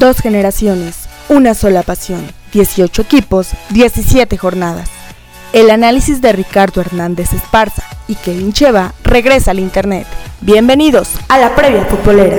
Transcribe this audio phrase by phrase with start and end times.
[0.00, 4.88] Dos generaciones, una sola pasión, 18 equipos, 17 jornadas.
[5.52, 10.06] El análisis de Ricardo Hernández Esparza y Kevin Cheva regresa al Internet.
[10.40, 12.38] Bienvenidos a la previa futbolera.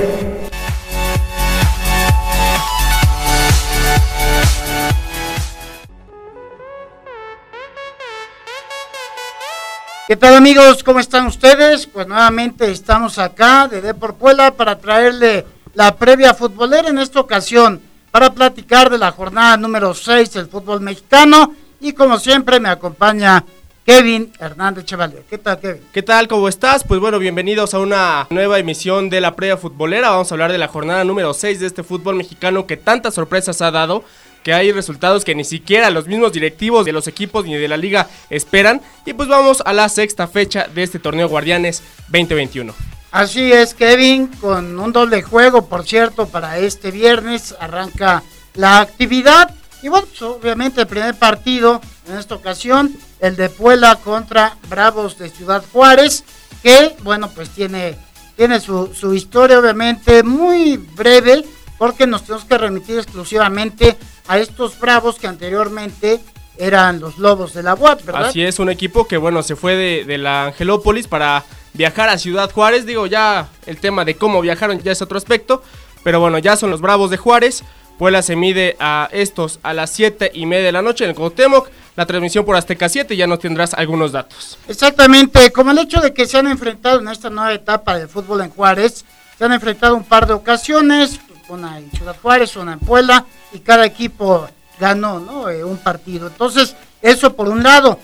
[10.08, 10.84] ¿Qué tal amigos?
[10.84, 11.86] ¿Cómo están ustedes?
[11.86, 17.82] Pues nuevamente estamos acá de Depor Puebla para traerle la previa futbolera en esta ocasión
[18.12, 23.44] para platicar de la jornada número 6 del fútbol mexicano y como siempre me acompaña
[23.86, 25.24] Kevin Hernández Chevalier.
[25.30, 25.82] ¿Qué tal, Kevin?
[25.92, 26.28] ¿Qué tal?
[26.28, 26.84] ¿Cómo estás?
[26.84, 30.12] Pues bueno, bienvenidos a una nueva emisión de la previa futbolera.
[30.12, 33.62] Vamos a hablar de la jornada número 6 de este fútbol mexicano que tantas sorpresas
[33.62, 34.04] ha dado
[34.44, 37.78] que hay resultados que ni siquiera los mismos directivos de los equipos ni de la
[37.78, 38.82] liga esperan.
[39.06, 42.91] Y pues vamos a la sexta fecha de este torneo Guardianes 2021.
[43.12, 49.54] Así es, Kevin, con un doble juego, por cierto, para este viernes arranca la actividad.
[49.84, 55.18] Y bueno, pues, obviamente el primer partido en esta ocasión, el de Puebla contra Bravos
[55.18, 56.24] de Ciudad Juárez,
[56.64, 57.98] que bueno, pues tiene,
[58.38, 61.44] tiene su, su historia obviamente muy breve,
[61.78, 63.98] porque nos tenemos que remitir exclusivamente
[64.30, 66.22] a estos Bravos que anteriormente
[66.58, 68.26] eran los Lobos de la UAP, ¿verdad?
[68.28, 71.44] Así es, un equipo que bueno, se fue de, de la Angelópolis para
[71.74, 72.86] viajar a Ciudad Juárez.
[72.86, 75.64] Digo, ya el tema de cómo viajaron ya es otro aspecto.
[76.04, 77.64] Pero bueno, ya son los Bravos de Juárez.
[77.98, 81.16] Puebla se mide a estos a las 7 y media de la noche en el
[81.16, 81.70] Cuauhtémoc.
[81.96, 84.58] La transmisión por Azteca 7 ya nos tendrás algunos datos.
[84.68, 88.42] Exactamente, como el hecho de que se han enfrentado en esta nueva etapa del fútbol
[88.42, 89.06] en Juárez,
[89.38, 93.60] se han enfrentado un par de ocasiones, una en Ciudad Juárez, una en Puebla, y
[93.60, 94.48] cada equipo
[94.80, 95.50] ganó ¿no?
[95.50, 96.28] Eh, un partido.
[96.28, 98.00] Entonces, eso por un lado.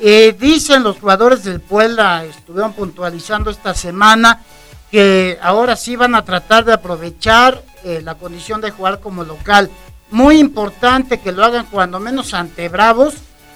[0.00, 4.40] Eh, dicen los jugadores del Puebla, estuvieron puntualizando esta semana,
[4.90, 9.70] que ahora sí van a tratar de aprovechar eh, la condición de jugar como local.
[10.10, 13.14] Muy importante que lo hagan cuando menos ante Bravos,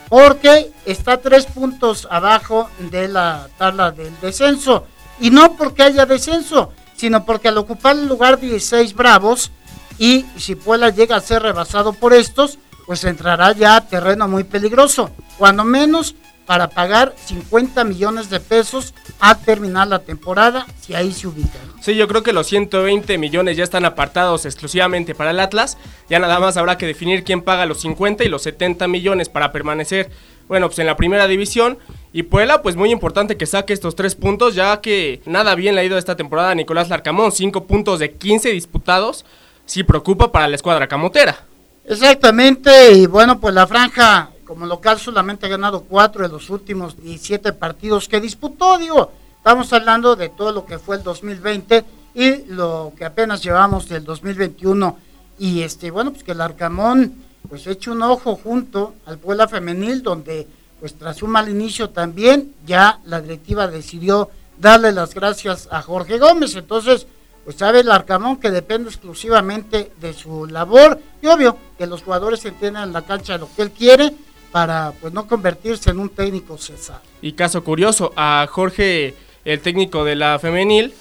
[0.09, 4.87] porque está tres puntos abajo de la tabla del descenso.
[5.21, 9.51] Y no porque haya descenso, sino porque al ocupar el lugar 16 Bravos,
[9.99, 14.45] y si Puebla llega a ser rebasado por estos, pues entrará ya a terreno muy
[14.45, 15.11] peligroso.
[15.37, 16.15] Cuando menos
[16.49, 21.61] para pagar 50 millones de pesos a terminar la temporada, si ahí se ubican.
[21.83, 25.77] Sí, yo creo que los 120 millones ya están apartados exclusivamente para el Atlas.
[26.09, 29.53] Ya nada más habrá que definir quién paga los 50 y los 70 millones para
[29.53, 30.11] permanecer,
[30.49, 31.77] bueno, pues en la primera división.
[32.15, 35.83] Y Puebla, pues muy importante que saque estos tres puntos, ya que nada bien le
[35.83, 37.31] ha ido esta temporada a Nicolás Larcamón.
[37.31, 39.27] 5 puntos de 15 disputados.
[39.67, 41.45] Sí preocupa para la escuadra camotera.
[41.85, 46.97] Exactamente, y bueno, pues la franja como local solamente ha ganado cuatro de los últimos
[46.97, 52.47] 17 partidos que disputó, digo, estamos hablando de todo lo que fue el 2020 y
[52.47, 54.97] lo que apenas llevamos del 2021
[55.39, 57.13] y este, bueno, pues que el Arcamón
[57.47, 60.49] pues eche un ojo junto al Puebla Femenil donde
[60.81, 66.17] pues tras un mal inicio también ya la directiva decidió darle las gracias a Jorge
[66.17, 67.07] Gómez, entonces
[67.45, 72.43] pues sabe el Arcamón que depende exclusivamente de su labor y obvio que los jugadores
[72.47, 74.15] entiendan en la cancha lo que él quiere
[74.59, 77.01] para pues no convertirse en un técnico cesar.
[77.23, 79.15] Y caso curioso, a Jorge,
[79.45, 80.93] el técnico de la femenil,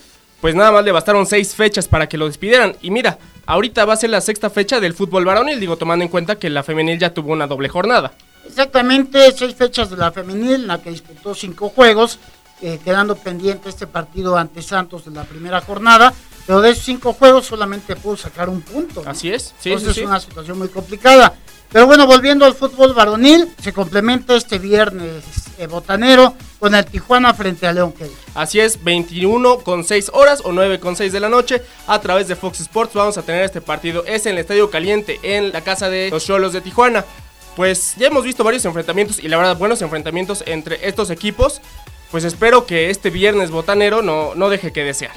[0.41, 2.75] pues nada más le bastaron seis fechas para que lo despidieran.
[2.83, 3.17] Y mira,
[3.47, 6.51] ahorita va a ser la sexta fecha del fútbol varonil, digo, tomando en cuenta que
[6.51, 8.13] la femenil ya tuvo una doble jornada.
[8.45, 12.19] Exactamente, seis fechas de la femenil, en la que disputó cinco juegos,
[12.61, 16.13] eh, quedando pendiente este partido ante Santos de la primera jornada.
[16.45, 19.03] Pero de esos cinco juegos solamente pudo sacar un punto.
[19.03, 19.09] ¿no?
[19.09, 20.01] Así es, sí, Entonces sí, sí.
[20.01, 21.33] es una situación muy complicada.
[21.71, 25.23] Pero bueno, volviendo al fútbol varonil, se complementa este viernes
[25.57, 28.15] eh, botanero con el Tijuana frente a León Kelly.
[28.35, 32.27] Así es, 21 con 6 horas o 9 con 6 de la noche a través
[32.27, 34.05] de Fox Sports vamos a tener este partido.
[34.05, 37.03] Es en el Estadio Caliente, en la casa de los Cholos de Tijuana.
[37.55, 41.59] Pues ya hemos visto varios enfrentamientos y la verdad buenos enfrentamientos entre estos equipos.
[42.11, 45.11] Pues espero que este viernes botanero no, no deje que desear.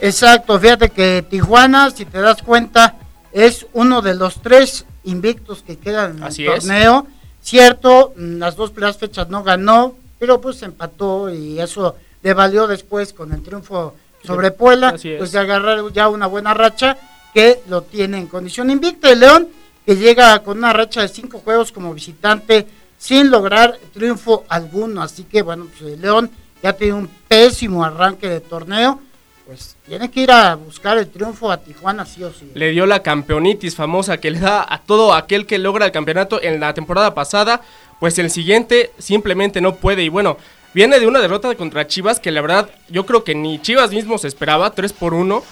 [0.00, 2.96] Exacto, fíjate que Tijuana, si te das cuenta,
[3.32, 6.60] es uno de los tres invictos que quedan en Así el es.
[6.60, 7.06] torneo.
[7.42, 13.12] Cierto, las dos primeras fechas no ganó, pero pues empató y eso le valió después
[13.12, 13.94] con el triunfo
[14.24, 16.98] sobre Puebla, pues de agarrar ya una buena racha
[17.32, 19.10] que lo tiene en condición invicta.
[19.10, 19.48] El León,
[19.86, 22.66] que llega con una racha de cinco juegos como visitante
[22.98, 25.02] sin lograr triunfo alguno.
[25.02, 26.30] Así que bueno, pues el León
[26.62, 29.00] ya tiene un pésimo arranque de torneo.
[29.48, 32.50] Pues tiene que ir a buscar el triunfo a Tijuana sí o sí.
[32.52, 36.38] Le dio la campeonitis famosa que le da a todo aquel que logra el campeonato
[36.42, 37.62] en la temporada pasada.
[37.98, 40.02] Pues el siguiente simplemente no puede.
[40.02, 40.36] Y bueno,
[40.74, 44.18] viene de una derrota contra Chivas que la verdad yo creo que ni Chivas mismo
[44.18, 45.42] se esperaba, 3 por 1.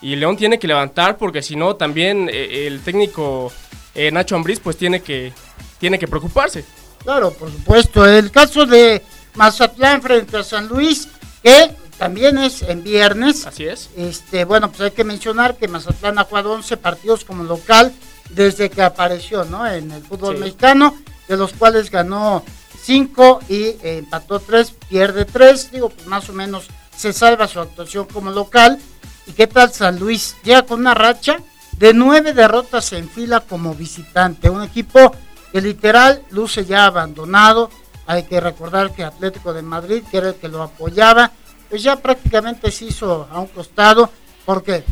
[0.00, 3.52] y León tiene que levantar porque si no también eh, el técnico
[3.94, 5.34] eh, Nacho Ambriz pues tiene que,
[5.78, 6.64] tiene que preocuparse.
[7.02, 8.06] Claro, por supuesto.
[8.06, 9.02] El caso de
[9.34, 11.08] Mazatlán frente a San Luis,
[11.42, 13.46] que también es en viernes.
[13.46, 13.90] Así es.
[13.96, 17.92] Este, bueno, pues hay que mencionar que Mazatlán ha jugado 11 partidos como local
[18.30, 19.66] desde que apareció, ¿no?
[19.66, 20.96] En el fútbol mexicano,
[21.28, 22.42] de los cuales ganó
[22.82, 28.06] 5 y empató 3, pierde 3, digo, pues más o menos se salva su actuación
[28.06, 28.78] como local.
[29.26, 30.36] ¿Y qué tal San Luis?
[30.42, 31.38] Llega con una racha
[31.78, 35.14] de 9 derrotas en fila como visitante, un equipo
[35.52, 37.70] que literal luce ya abandonado.
[38.06, 41.32] Hay que recordar que Atlético de Madrid, que era el que lo apoyaba,
[41.68, 44.10] pues ya prácticamente se hizo a un costado,
[44.44, 44.84] porque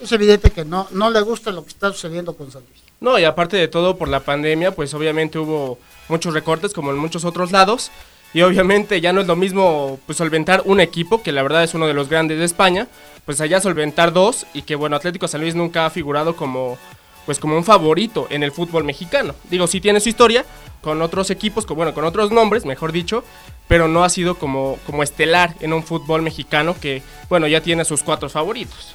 [0.00, 2.82] es evidente que no, no le gusta lo que está sucediendo con San Luis.
[3.00, 5.78] No, y aparte de todo, por la pandemia, pues obviamente hubo
[6.08, 7.90] muchos recortes, como en muchos otros lados,
[8.32, 11.74] y obviamente ya no es lo mismo pues solventar un equipo, que la verdad es
[11.74, 12.88] uno de los grandes de España,
[13.24, 16.78] pues allá solventar dos, y que bueno, Atlético San Luis nunca ha figurado como
[17.26, 19.34] pues como un favorito en el fútbol mexicano.
[19.50, 20.44] Digo, sí tiene su historia
[20.80, 23.24] con otros equipos, con, bueno, con otros nombres, mejor dicho,
[23.68, 27.84] pero no ha sido como, como estelar en un fútbol mexicano que, bueno, ya tiene
[27.84, 28.94] sus cuatro favoritos.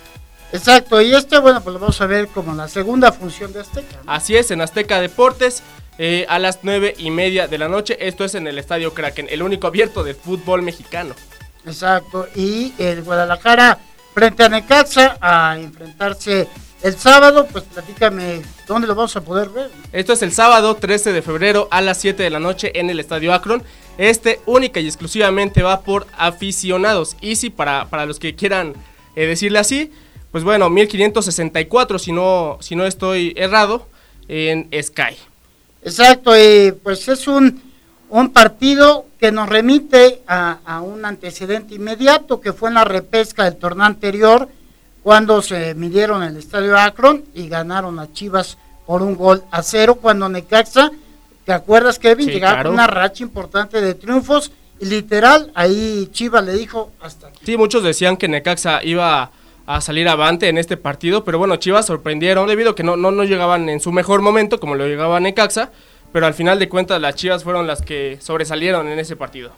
[0.51, 3.99] Exacto, y este, bueno, pues lo vamos a ver como la segunda función de Azteca.
[4.05, 5.63] Así es, en Azteca Deportes,
[5.97, 9.27] eh, a las nueve y media de la noche, esto es en el Estadio Kraken,
[9.29, 11.13] el único abierto de fútbol mexicano.
[11.65, 13.77] Exacto, y el Guadalajara
[14.13, 16.47] frente a Necaxa a enfrentarse
[16.81, 19.69] el sábado, pues platícame, ¿dónde lo vamos a poder ver?
[19.91, 22.99] Esto es el sábado 13 de febrero a las 7 de la noche en el
[22.99, 23.63] Estadio Akron.
[23.97, 27.17] Este única y exclusivamente va por aficionados.
[27.21, 28.75] Easy para, para los que quieran
[29.15, 29.91] eh, decirle así.
[30.31, 33.87] Pues bueno, 1564 si no, si no estoy errado
[34.29, 35.17] en Sky.
[35.83, 37.61] Exacto, y pues es un,
[38.09, 43.43] un partido que nos remite a, a un antecedente inmediato que fue en la repesca
[43.45, 44.47] del torneo anterior
[45.03, 49.61] cuando se midieron en el estadio Akron y ganaron a Chivas por un gol a
[49.61, 50.91] cero, cuando Necaxa,
[51.45, 52.27] ¿te acuerdas Kevin?
[52.27, 57.27] Sí, Llegaba con una racha importante de triunfos y literal ahí Chivas le dijo hasta
[57.27, 57.39] aquí.
[57.45, 59.31] Sí, muchos decían que Necaxa iba
[59.65, 63.11] a salir avante en este partido, pero bueno, Chivas sorprendieron debido a que no, no,
[63.11, 65.69] no llegaban en su mejor momento como lo llegaba Necaxa,
[66.11, 69.51] pero al final de cuentas las Chivas fueron las que sobresalieron en ese partido.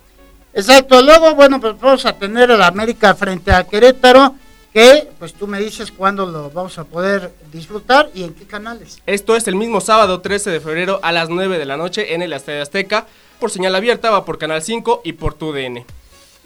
[0.54, 4.36] Exacto, luego bueno, pues vamos a tener el América frente a Querétaro
[4.74, 9.02] que pues tú me dices cuándo lo vamos a poder disfrutar y en qué canales.
[9.06, 12.22] Esto es el mismo sábado 13 de febrero a las 9 de la noche en
[12.22, 13.06] el Estadio Azteca,
[13.40, 15.84] por señal abierta, va por Canal 5 y por TUDN.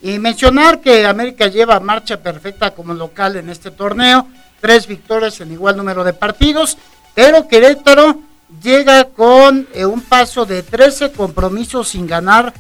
[0.01, 4.27] Y mencionar que América lleva marcha perfecta como local en este torneo,
[4.59, 6.77] tres victorias en igual número de partidos,
[7.13, 8.21] pero Querétaro
[8.61, 12.53] llega con eh, un paso de 13 compromisos sin ganar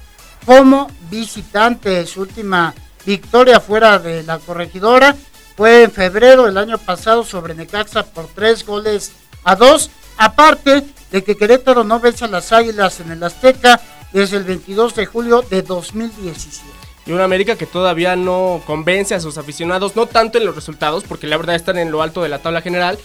[0.45, 2.05] como visitante.
[2.05, 2.73] Su última
[3.05, 5.15] victoria fuera de la corregidora
[5.55, 9.13] fue en febrero del año pasado sobre Necaxa por tres goles
[9.43, 9.89] a dos.
[10.17, 13.81] Aparte de que Querétaro no vence a las Águilas en el Azteca
[14.11, 16.63] desde el 22 de julio de 2017.
[17.05, 21.03] Y una América que todavía no convence a sus aficionados, no tanto en los resultados,
[21.03, 22.97] porque la verdad están en lo alto de la tabla general,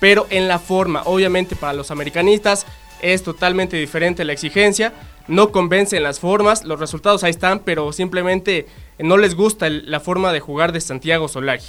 [0.00, 1.02] pero en la forma.
[1.04, 2.66] Obviamente para los americanistas
[3.02, 4.92] es totalmente diferente la exigencia,
[5.28, 8.66] no convence en las formas, los resultados ahí están, pero simplemente
[8.98, 11.62] no les gusta la forma de jugar de Santiago Solari.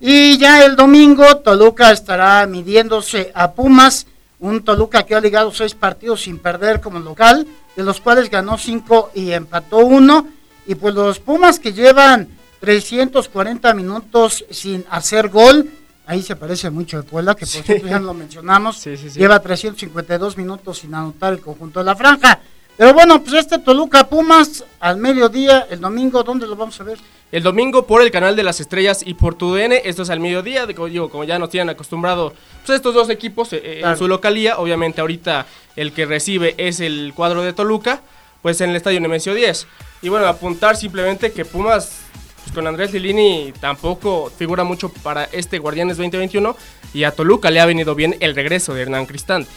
[0.00, 4.06] Y ya el domingo Toluca estará midiéndose a Pumas,
[4.38, 8.58] un Toluca que ha ligado seis partidos sin perder como local, de los cuales ganó
[8.58, 10.28] cinco y empató uno.
[10.66, 12.28] Y pues los Pumas que llevan
[12.60, 15.70] 340 minutos sin hacer gol,
[16.06, 18.84] ahí se parece mucho de Puebla, que por cierto ya lo mencionamos,
[19.14, 22.40] lleva 352 minutos sin anotar el conjunto de la franja.
[22.76, 26.98] Pero bueno, pues este Toluca Pumas al mediodía, el domingo, ¿dónde lo vamos a ver?
[27.32, 30.20] El domingo por el canal de las estrellas y por tu DN, esto es al
[30.20, 32.32] mediodía, digo, como ya nos tienen acostumbrado
[32.64, 37.12] pues estos dos equipos eh, en su localía, obviamente ahorita el que recibe es el
[37.14, 38.00] cuadro de Toluca,
[38.42, 39.66] pues en el estadio Nemesio 10.
[40.02, 42.06] Y bueno, apuntar simplemente que Pumas
[42.44, 46.56] pues con Andrés Lilini tampoco figura mucho para este Guardianes 2021
[46.94, 49.50] y a Toluca le ha venido bien el regreso de Hernán Cristante.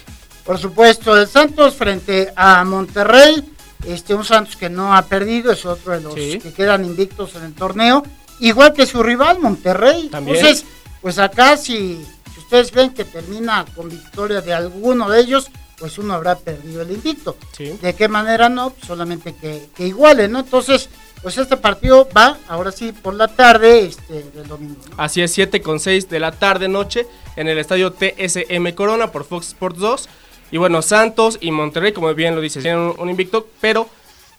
[0.44, 3.44] Por supuesto, el Santos frente a Monterrey,
[3.86, 7.44] este un Santos que no ha perdido, es otro de los que quedan invictos en
[7.44, 8.04] el torneo,
[8.40, 10.10] igual que su rival Monterrey.
[10.14, 10.66] Entonces,
[11.02, 12.06] pues acá si,
[12.38, 16.92] ustedes ven que termina con victoria de alguno de ellos, pues uno habrá perdido el
[16.92, 17.38] invicto.
[17.58, 18.74] ¿De qué manera no?
[18.86, 20.40] solamente que, que iguale, ¿no?
[20.40, 20.90] Entonces,
[21.22, 24.80] pues este partido va ahora sí por la tarde este, del domingo.
[24.98, 27.06] Así es, 7 con 6 de la tarde noche
[27.36, 30.10] en el estadio TSM Corona por Fox Sports 2.
[30.52, 33.90] Y bueno, Santos y Monterrey, como bien lo dices, tienen un, invicto, pero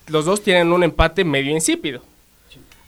[0.08, 2.02] los dos tienen un empate medio insípido.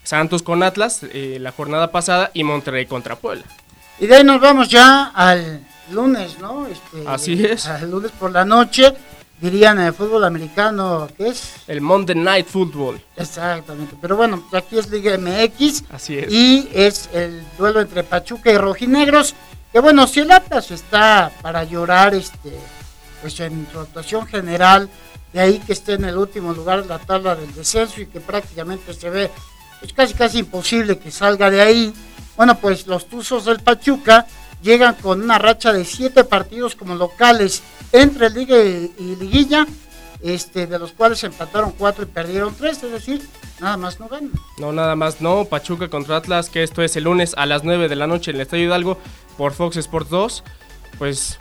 [0.02, 3.44] Santos con Atlas eh, la jornada pasada y Monterrey contra Puebla.
[4.00, 6.66] Y de ahí nos vamos ya al lunes, ¿no?
[6.66, 7.66] Este, Así es.
[7.66, 8.92] Al lunes por la noche,
[9.40, 11.54] dirían el fútbol americano, ¿qué es?
[11.68, 13.00] El Monday Night Football.
[13.16, 15.84] Exactamente, pero bueno, aquí es Liga MX.
[15.90, 16.32] Así es.
[16.32, 19.34] Y es el duelo entre Pachuca y Rojinegros.
[19.72, 22.50] Que bueno, si el Atlas está para llorar, este,
[23.22, 24.90] pues en su actuación general,
[25.32, 28.20] de ahí que esté en el último lugar de la tabla del descenso y que
[28.20, 29.30] prácticamente se ve
[29.80, 31.94] pues casi casi imposible que salga de ahí.
[32.36, 34.26] Bueno, pues los Tuzos del Pachuca
[34.62, 39.66] llegan con una racha de siete partidos como locales entre Liga y, Liguilla,
[40.22, 43.28] este, de los cuales empataron cuatro y perdieron tres, es decir,
[43.60, 44.30] nada más no ganan.
[44.58, 45.44] No, nada más no.
[45.46, 48.36] Pachuca contra Atlas, que esto es el lunes a las 9 de la noche en
[48.36, 48.98] el Estadio Hidalgo
[49.36, 50.44] por Fox Sports 2.
[50.98, 51.38] Pues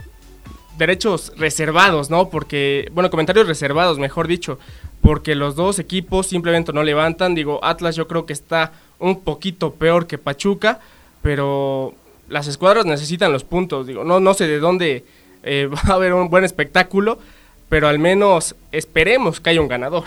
[0.81, 2.29] derechos reservados, ¿no?
[2.29, 4.57] Porque, bueno, comentarios reservados, mejor dicho,
[5.01, 7.35] porque los dos equipos simplemente no levantan.
[7.35, 10.79] Digo, Atlas yo creo que está un poquito peor que Pachuca,
[11.21, 11.93] pero
[12.29, 13.85] las escuadras necesitan los puntos.
[13.85, 15.05] Digo, no, no sé de dónde
[15.43, 17.19] eh, va a haber un buen espectáculo,
[17.69, 20.05] pero al menos esperemos que haya un ganador.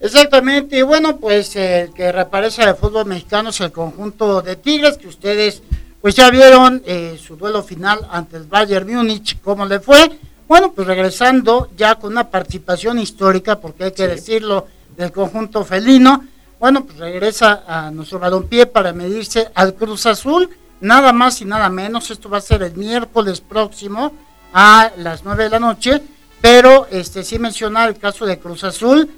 [0.00, 4.98] Exactamente, y bueno, pues el que reaparece el fútbol mexicano es el conjunto de Tigres,
[4.98, 5.62] que ustedes
[6.02, 10.18] pues ya vieron eh, su duelo final ante el Bayern Múnich, cómo le fue.
[10.48, 14.66] Bueno, pues regresando ya con una participación histórica, porque hay que decirlo,
[14.96, 16.24] del conjunto felino.
[16.58, 21.68] Bueno, pues regresa a nuestro balompié para medirse al Cruz Azul, nada más y nada
[21.70, 22.10] menos.
[22.10, 24.12] Esto va a ser el miércoles próximo
[24.52, 26.02] a las 9 de la noche.
[26.40, 29.08] Pero este sí mencionar el caso de Cruz Azul,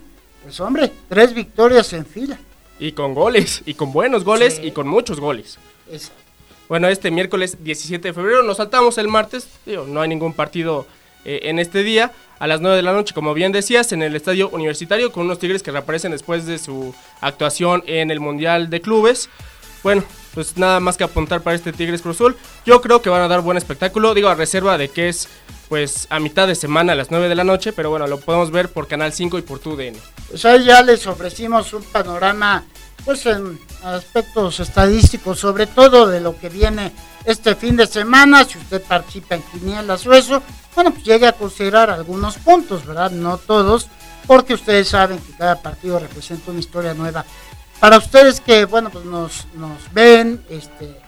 [0.43, 2.39] pues hombre, tres victorias en fila.
[2.79, 5.59] Y con goles, y con buenos goles, y con muchos goles.
[5.91, 6.24] Exacto.
[6.69, 10.87] Bueno, este miércoles 17 de febrero nos saltamos el martes, no hay ningún partido
[11.25, 14.17] eh, en este día, a las 9 de la noche, como bien decías, en el
[14.17, 18.81] estadio universitario con unos Tigres que reaparecen después de su actuación en el Mundial de
[18.81, 19.29] Clubes.
[19.83, 20.03] Bueno,
[20.33, 22.37] pues nada más que apuntar para este Tigres Cruzul.
[22.65, 25.29] Yo creo que van a dar buen espectáculo, digo a reserva de que es
[25.69, 28.51] pues a mitad de semana a las 9 de la noche, pero bueno, lo podemos
[28.51, 29.95] ver por Canal 5 y por TUDN.
[30.29, 32.65] Pues ahí ya les ofrecimos un panorama
[33.05, 36.93] pues en aspectos estadísticos, sobre todo de lo que viene
[37.25, 40.43] este fin de semana, si usted participa en quinielas o eso,
[40.75, 43.11] bueno, pues llegue a considerar algunos puntos, ¿verdad?
[43.11, 43.89] No todos,
[44.27, 47.25] porque ustedes saben que cada partido representa una historia nueva.
[47.81, 50.99] Para ustedes que, bueno, pues nos, nos ven, este,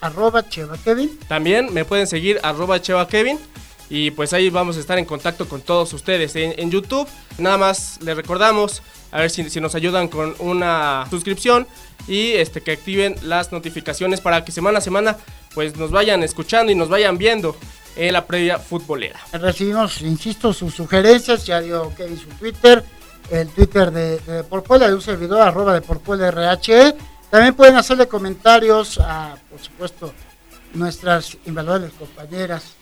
[0.00, 1.18] arroba Cheva Kevin.
[1.28, 3.38] También me pueden seguir arroba Cheva Kevin
[3.94, 7.06] y pues ahí vamos a estar en contacto con todos ustedes en, YouTube.
[7.36, 11.66] Nada más les recordamos, a ver si, nos ayudan con una suscripción
[12.08, 15.18] y este, que activen las notificaciones para que semana a semana
[15.54, 17.54] pues nos vayan escuchando y nos vayan viendo
[17.94, 19.20] en la previa futbolera.
[19.30, 22.82] Recibimos, insisto, sus sugerencias, ya dio Kevin su Twitter,
[23.30, 26.94] el Twitter de, de Porpuela, de un servidor, arroba de Porpuela RHE.
[27.28, 30.14] También pueden hacerle comentarios a, por supuesto,
[30.74, 32.74] nuestras invaluables compañeras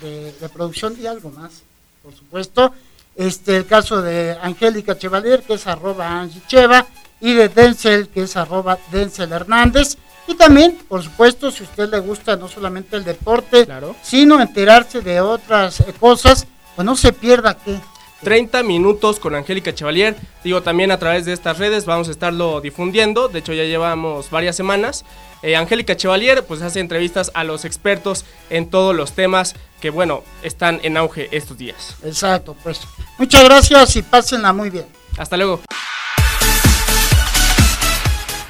[0.00, 1.62] de, de, producción y algo más,
[2.02, 2.72] por supuesto.
[3.16, 6.86] Este, el caso de Angélica Chevalier, que es arroba Angie Cheva,
[7.20, 9.96] y de Denzel, que es arroba Denzel Hernández.
[10.26, 13.66] Y también, por supuesto, si a usted le gusta no solamente el deporte,
[14.02, 16.46] sino enterarse de otras cosas,
[16.76, 17.80] pues no se pierda que
[18.22, 20.16] 30 minutos con Angélica Chevalier.
[20.42, 23.28] Digo, también a través de estas redes vamos a estarlo difundiendo.
[23.28, 25.04] De hecho, ya llevamos varias semanas.
[25.42, 30.24] Eh, Angélica Chevalier pues hace entrevistas a los expertos en todos los temas que, bueno,
[30.42, 31.96] están en auge estos días.
[32.04, 32.80] Exacto, pues
[33.18, 34.86] muchas gracias y pásenla muy bien.
[35.16, 35.60] Hasta luego.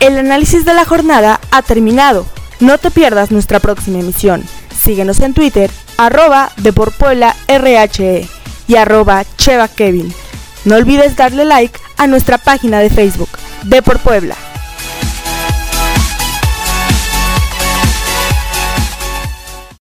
[0.00, 2.24] El análisis de la jornada ha terminado.
[2.60, 4.44] No te pierdas nuestra próxima emisión.
[4.74, 8.37] Síguenos en Twitter, arroba de por RHE
[8.68, 10.14] y arroba Cheva Kevin.
[10.64, 13.30] No olvides darle like a nuestra página de Facebook,
[13.64, 14.36] De por Puebla.